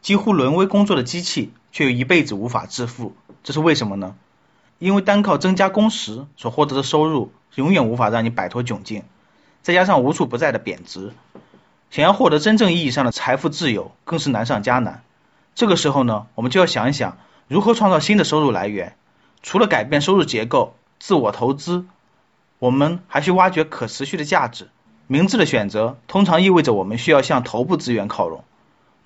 [0.00, 4.14] 几乎沦为工作的机器，却又一辈子无法致富，这是为什么呢？
[4.78, 9.02] 因为单靠增加工时所获得的收入，永远无法让你摆脱窘境。
[9.62, 11.12] 再加上无处不在的贬值，
[11.90, 15.02] 想要获得真正意义上的财富自由，更是难上加难。
[15.54, 18.94] 这个时候呢，我们就要想一想，如何创造新的收入来源。
[19.42, 21.84] 除了改变收入结构、自我投资，
[22.58, 24.68] 我们还需挖掘可持续的价值。
[25.06, 28.44] 明智的选择通常意味着我们需要向头部资源靠拢。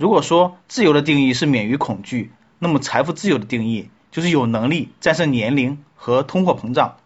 [0.03, 6.97] 如果说自由的定义是免于恐惧，那么财富自由的定义就是有能力战胜年龄和通货膨胀。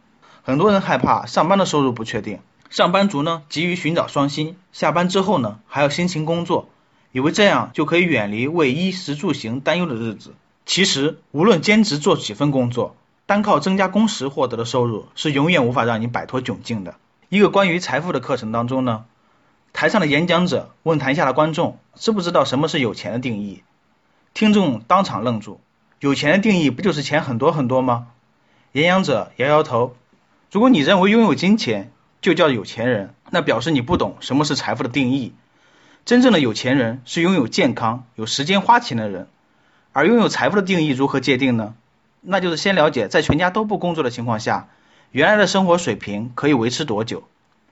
[0.42, 2.38] 很多人害怕上班的收入不确定，
[2.70, 6.70] 上班族呢急于寻找双薪，下班之后呢还要辛勤工作，
[7.12, 10.32] 以为这样就可以远离为衣食住行担忧的日子。
[10.64, 16.94] 其实，无论兼职做几份工作，单靠增加工时获得的收入是永远无法让你摆脱窘境的。
[17.28, 19.04] 一个关于财富的课程当中呢，
[19.76, 23.62] 台上的演讲者问台下的观众知不知道什么是有钱的定义，
[24.32, 25.60] 听众当场愣住。
[26.00, 28.06] 有钱的定义不就是钱很多很多吗？
[28.72, 29.94] 演讲者摇摇头。
[30.50, 35.34] 如果你认为拥有金钱就叫有钱人，那表示你不懂什么是财富的定义。
[36.06, 39.28] 真正的有钱人是拥有健康、有时间花钱的人。
[39.92, 41.74] 而拥有财富的定义如何界定呢？
[42.22, 44.68] 那就是先了解在全家都不工作的情况下。
[45.10, 47.24] 原来的生活水平可以维持多久？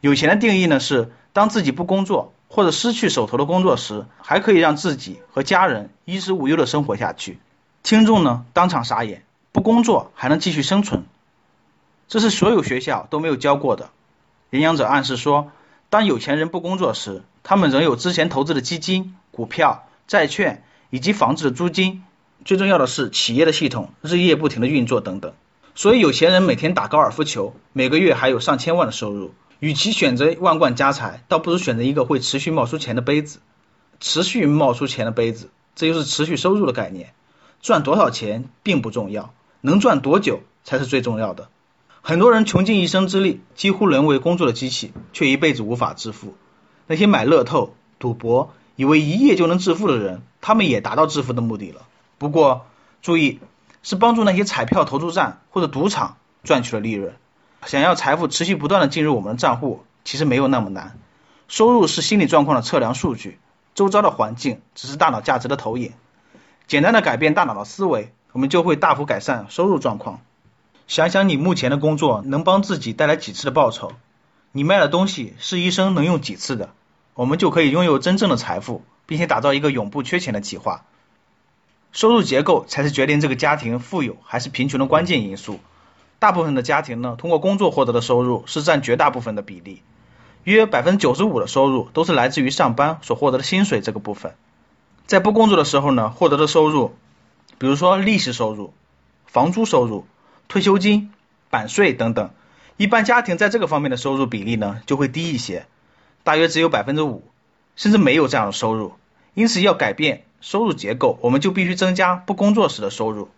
[0.02, 0.78] 有钱的定义呢？
[0.80, 7.40] 是当自己不工作或者失去手头的工作时，还可以让自己和家人衣食无忧的生活下去。
[7.82, 11.02] 听众呢当场傻眼，不工作还能继续生存？
[12.06, 13.90] 这是所有学校都没有教过的。
[14.50, 15.50] 演讲者暗示说，
[15.90, 22.04] 当有钱人不工作时，他们仍有之前投资的基金、股票、债券以及房子的租金。
[22.44, 25.32] 最重要的是，企业的系统日夜不停的运作等等。
[25.74, 29.34] 所以有钱人每天打高尔夫球，每个月还有上千万的收入。
[29.60, 33.40] 与其选择万贯家财，倒不如选择一个会持续冒出钱的杯子。
[34.00, 37.14] 持续冒出钱的杯子，这就是持续收入的概念。
[37.62, 41.48] 赚多少钱并不重要，能赚多久才是最重要的。
[42.02, 46.34] 很多人穷尽一生之力，几乎沦为工作的机器，却一辈子无法致富。
[46.86, 51.86] 那些买乐透、赌博，以为一夜就能致富的人，他们也达到致富的目的了。
[52.18, 52.66] 不过
[53.02, 53.40] 注意。
[53.86, 57.14] 是帮助那些彩票投注站或者赌场赚取了利润。
[57.66, 60.98] 想要财富持续不断的进入我们的账户，其实没有那么难。
[61.48, 63.38] 收入是心理状况的测量数据，
[63.74, 65.92] 周遭的环境只是大脑价值的投影。
[66.66, 70.20] 简单的改变大脑的思维，我们就会大幅改善收入状况。
[70.86, 73.92] 想想你目前的工作能帮自己带来几次的报酬？
[74.52, 76.70] 你卖的东西是一生能用几次的？
[77.14, 80.84] 我们就可以拥有真正的财富，并且打造一个永不缺钱的计划。
[81.92, 85.60] 收入结构才是决定这个家庭富有还是贫穷的关键因素。
[86.24, 89.82] 大部分的家庭呢，通过工作获得的收入是占绝大部分的比例，
[90.42, 94.34] 约百分之九十五的收入都是来自于上班所获得的薪水这个部分。
[95.04, 96.94] 在不工作的时候呢，获得的收入，
[97.58, 98.72] 比如说利息收入、
[99.26, 100.06] 房租收入、
[100.48, 101.12] 退休金、
[101.50, 102.30] 版税等等，
[102.78, 105.66] 一般家庭在这个方面的收入比例呢就会低一些，
[106.22, 107.22] 大约只有百分之五，
[107.76, 108.94] 甚至没有这样的收入。
[109.34, 110.24] 因此要改变。
[110.40, 113.28] 收入结构，我们就必须增加不工作时的收入。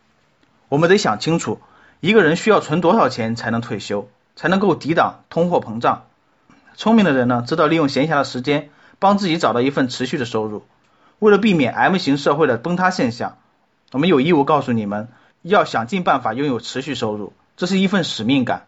[0.68, 1.60] 我们得想清楚，
[2.00, 6.04] 一个人需要存多少钱才能退休，才能够抵挡通货膨胀。
[6.76, 10.64] 聪明的人呢，知道利用闲暇的时间，帮自己找到一份持续的收入。
[11.18, 13.38] 为了避免 M 型社会的崩塌现象，
[13.92, 15.08] 我们有义务告诉你们，
[15.40, 18.66] 要想尽办法拥有持续收入，这是一份使命感，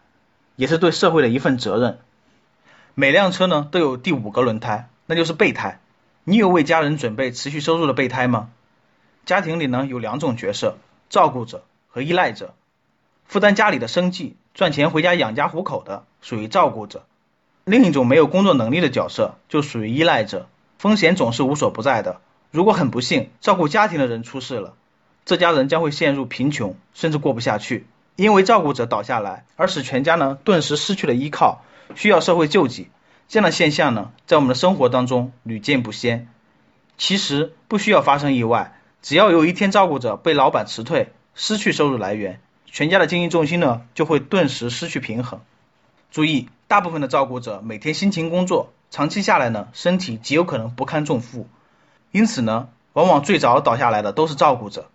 [0.55, 1.99] 也是对社会的一份责任。
[2.95, 5.79] 每辆车呢，都有第五个轮胎，那就是备胎。
[6.23, 8.49] 你有为家人准备持续收入的备胎吗？
[9.25, 10.77] 家庭里呢有两种角色，
[11.09, 12.55] 照顾者和依赖者。
[13.29, 17.05] 负担家里的生计、赚钱回家养家糊口的属于照顾者，
[17.63, 20.49] 另一种没有工作能力的角色就属于依赖者。
[20.79, 24.73] 风险总是无所不在的，如果很不幸照顾家庭的人出事了，
[25.25, 27.85] 这家人将会陷入贫穷，甚至过不下去，
[28.15, 32.89] 因为照顾者倒下来，而使全家呢顿时失去了依靠，需要社会救济。
[33.27, 36.27] 这样的现象呢，在我们的生活当中屡见不鲜。
[36.97, 45.41] 其实不需要发生意外，只要有一天照顾者被老板辞退，失去收入来源，全家的经济重心呢就会顿时失去平衡。
[46.11, 51.47] 注意，大部分的照顾者每天辛勤工作，长期下来呢，身体极有可能不堪重负。
[52.11, 54.89] 因此呢，往往最早倒下来的都是照顾者。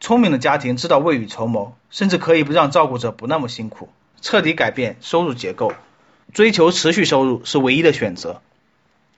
[0.00, 3.88] 聪明的家庭知道未雨绸缪，甚至可以不让照顾者不那么辛苦，
[4.20, 5.72] 彻底改变收入结构。
[6.32, 8.42] 追求持续收入是唯一的选择。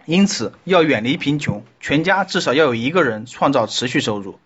[0.05, 4.39] 因此，要远离贫穷，全家至少要有一个人创造持续收入。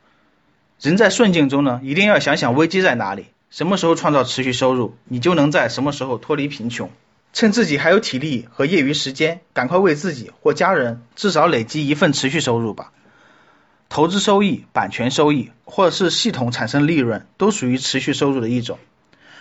[0.82, 6.90] 人在顺境中呢，一定要想想危机在哪里，什么时候创造持续收入，你就能在什么时候脱离贫穷。
[7.32, 12.90] 趁自己还有体力和业余时间，赶快为自己或家人至少累积一份持续收入吧。
[13.88, 18.80] 投资收益、版权收益，或者是系统产生利润，都属于持续收入的一种。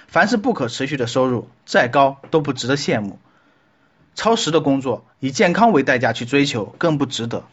[0.08, 3.18] 凡是不可持续的收入，再高都不值得羡慕。
[4.14, 7.46] 超时的工作，以健康为代价去追求，更不值得。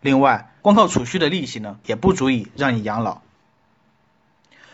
[0.00, 3.20] 另外，光靠储蓄的利息呢，也不足以让你养老。